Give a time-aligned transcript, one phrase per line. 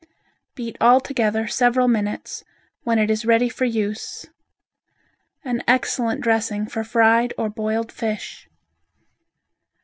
[0.55, 2.43] Beat all together several minutes,
[2.81, 4.25] when it is ready for use.
[5.45, 8.47] An excellent dressing for fried or broiled fish.